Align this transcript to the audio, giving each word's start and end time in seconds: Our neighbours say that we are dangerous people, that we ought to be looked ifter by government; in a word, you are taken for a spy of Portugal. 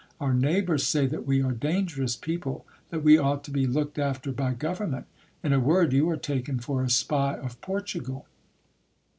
Our 0.19 0.33
neighbours 0.33 0.81
say 0.87 1.05
that 1.05 1.27
we 1.27 1.43
are 1.43 1.51
dangerous 1.51 2.15
people, 2.15 2.65
that 2.89 3.03
we 3.03 3.19
ought 3.19 3.43
to 3.43 3.51
be 3.51 3.67
looked 3.67 3.97
ifter 3.99 4.31
by 4.35 4.55
government; 4.55 5.05
in 5.43 5.53
a 5.53 5.59
word, 5.59 5.93
you 5.93 6.09
are 6.09 6.17
taken 6.17 6.57
for 6.59 6.81
a 6.83 6.89
spy 6.89 7.37
of 7.37 7.61
Portugal. 7.61 8.25